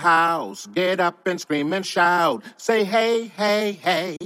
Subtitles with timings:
[0.00, 2.42] house, get up and scream and shout.
[2.56, 4.16] Say hey, hey, hey.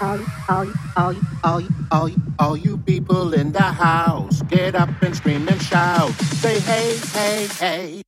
[0.00, 0.66] All, all,
[0.96, 1.14] all,
[1.44, 6.10] all, all, all you people in the house, get up and scream and shout.
[6.40, 8.07] Say hey, hey, hey.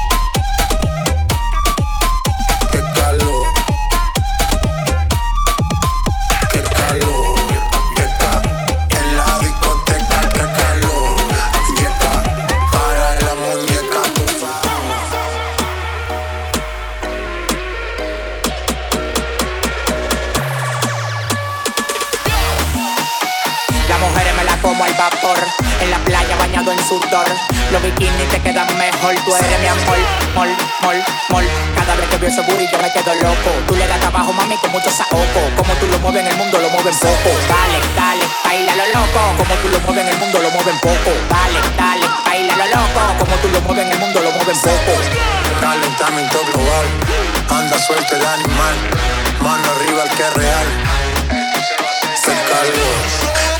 [26.61, 27.25] Bañado en sudor
[27.71, 29.97] Los bikinis te quedan mejor Tú eres mi amor,
[30.35, 30.49] mol,
[30.81, 31.45] mol, mol.
[31.75, 33.51] Cada vez que veo ese booty yo me quedo loco.
[33.67, 35.41] Tú le das trabajo mami con mucho saoco.
[35.57, 37.29] Como tú lo mueves en el mundo lo mueven poco.
[37.47, 39.21] Dale, dale, baila lo loco.
[39.37, 41.11] Como tú lo mueves en el mundo lo mueven poco.
[41.29, 43.01] Dale, dale, baila lo loco.
[43.19, 44.93] Como tú lo mueves en el mundo lo mueven poco.
[45.59, 46.85] Calentamiento global.
[47.49, 48.75] Anda suelto el animal.
[49.41, 50.67] Mano arriba el que es real.
[52.15, 53.50] Se calor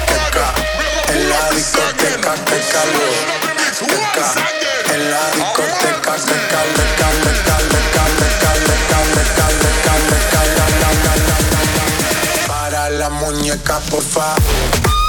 [1.11, 3.15] en la discoteca te calor,
[3.79, 4.33] teca,
[4.93, 11.37] en la discoteca te calor, calor, calor, calor, calor, calor, calor,
[12.47, 15.00] Para la muñeca, por favor.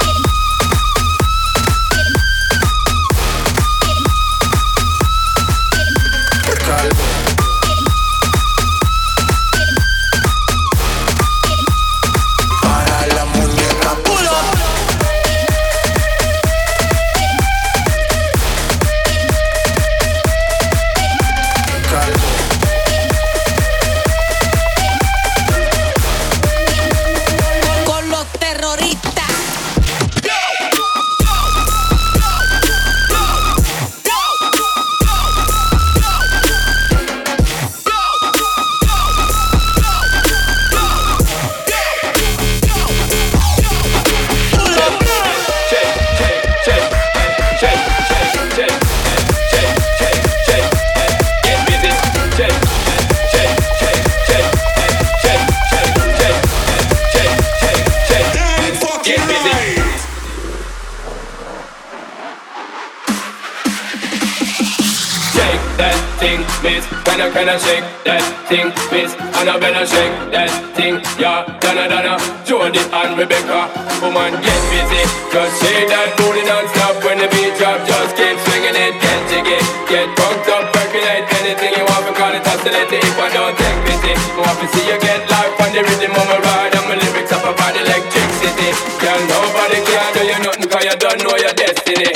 [67.49, 69.11] I shake that thing, Miss.
[69.35, 70.47] Annabella shake that
[70.79, 72.15] thing, yeah, Donna Donna,
[72.47, 73.67] Jody and Rebecca,
[73.99, 78.77] woman get busy, just shake that booty non-stop when the beat drop, just keep swinging
[78.79, 79.59] it, get jiggy,
[79.91, 84.13] get drunk up, percolate anything you want, call it oscillate if I don't take pity,
[84.39, 87.33] want to see you get life on the rhythm of my ride, and my lyrics
[87.35, 88.71] up about electricity,
[89.03, 92.07] girl nobody can do you nothing cause you don't know your destiny,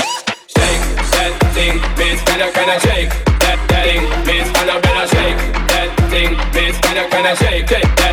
[0.47, 0.83] shake
[1.19, 3.36] that thing, Miss, can I, can I shake
[7.17, 8.06] and I shake it?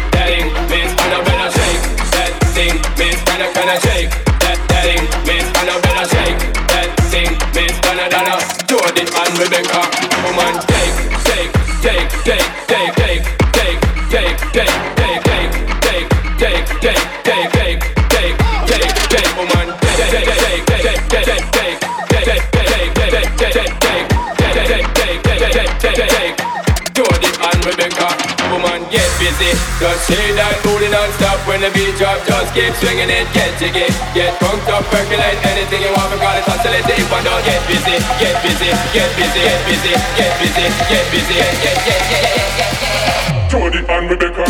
[29.24, 29.56] Busy.
[29.80, 32.20] Just shake that booty non-stop when the beat drop.
[32.28, 33.88] Just keep swinging it, get jiggy.
[34.12, 36.12] Get drunk up, percolate anything you want.
[36.12, 39.92] We Because it's oscillate if I don't get busy, get busy, get busy, get busy,
[40.20, 43.50] get busy, get busy, get, get, get, get, get, get, get.
[43.50, 44.44] Jody and Rebecca.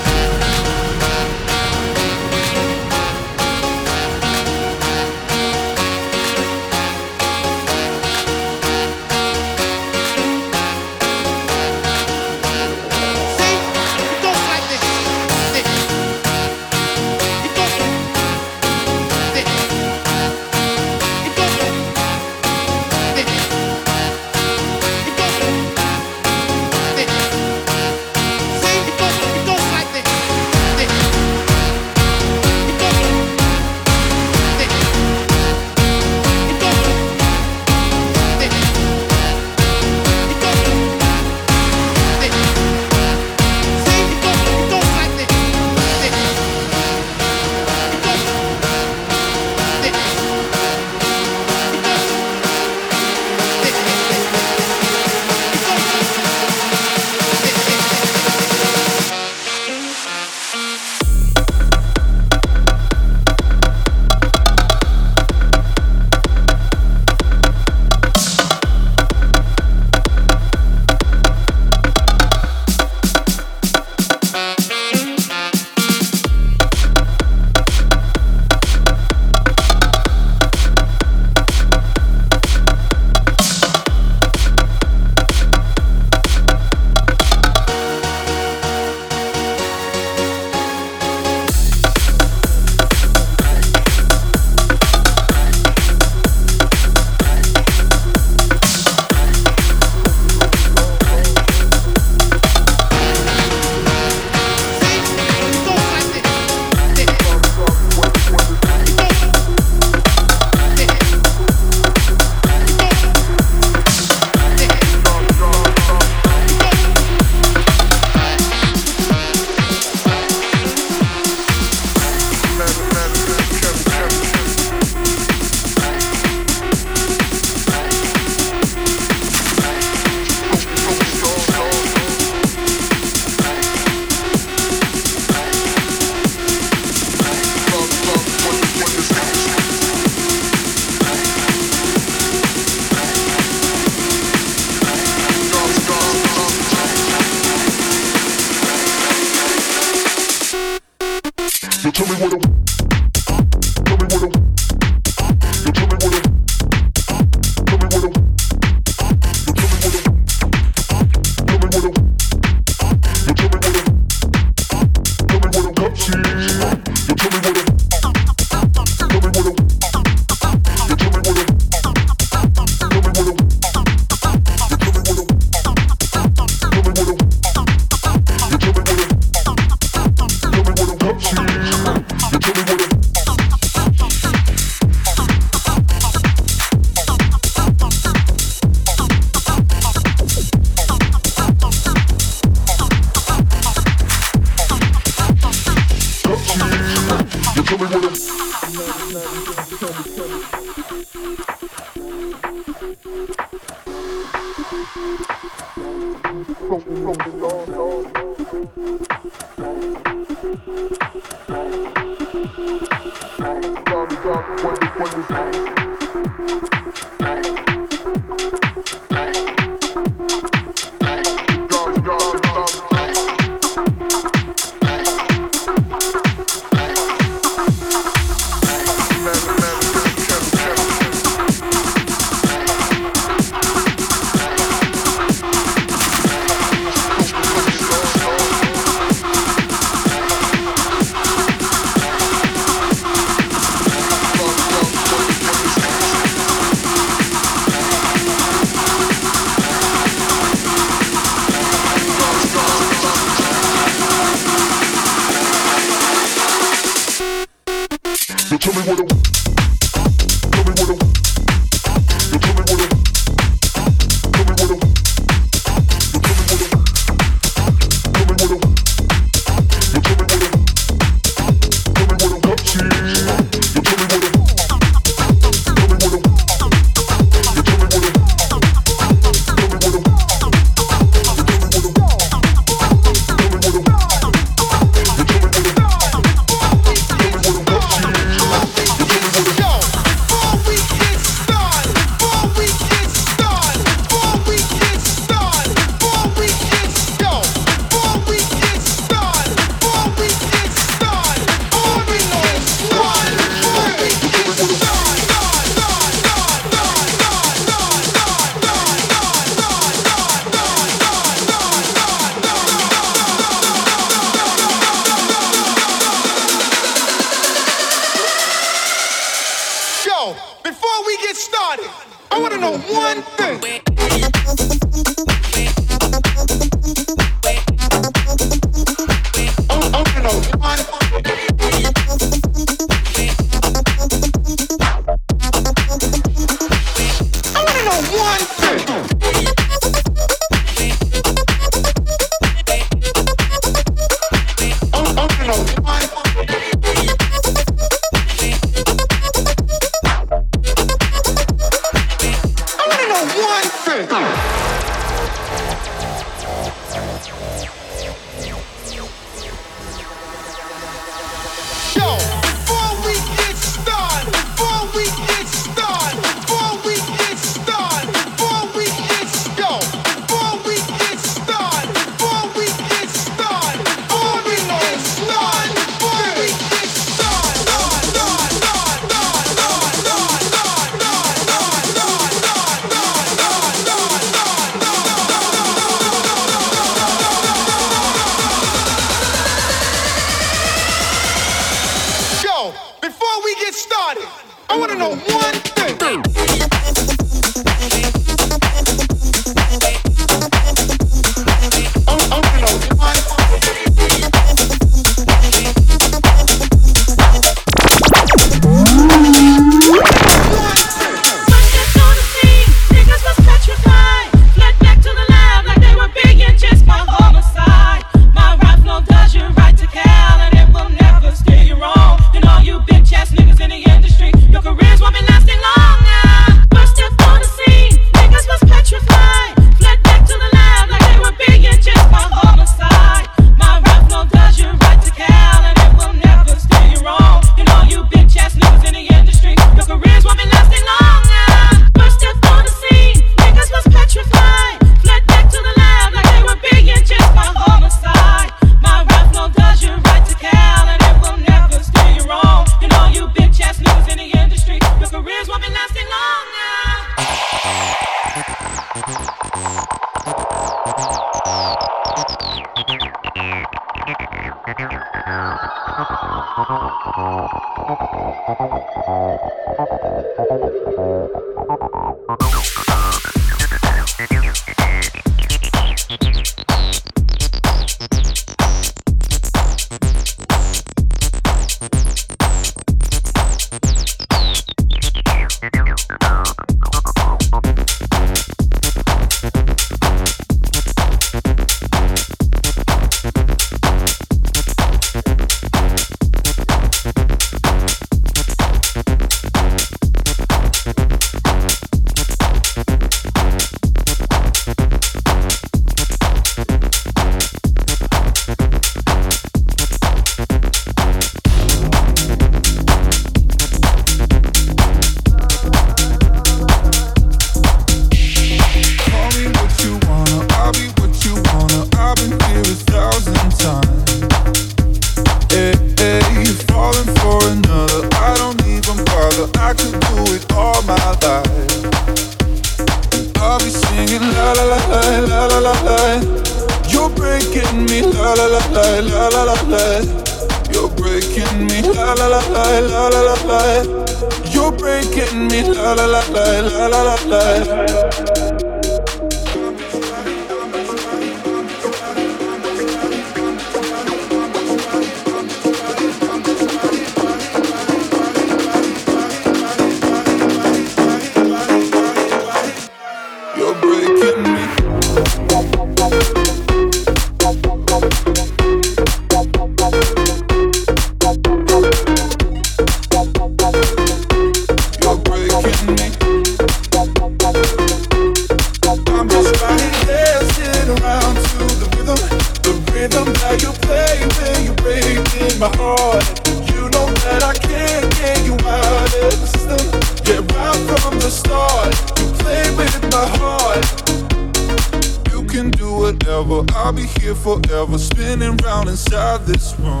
[597.24, 600.00] here forever, spinning round inside this room.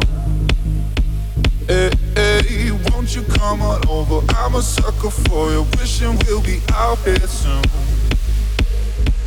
[1.66, 4.20] Hey, hey, won't you come on over?
[4.36, 7.64] I'm a sucker for you, wishing we'll be out here soon.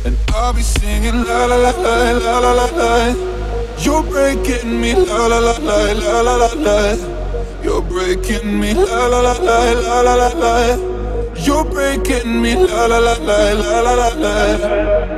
[0.04, 3.14] And I'll be singing la la la la la la la la.
[3.78, 7.62] You're breaking me la la la la la la la la.
[7.64, 11.34] You're breaking me la la la la la la la la.
[11.34, 15.17] You're breaking me la la la la la la la la.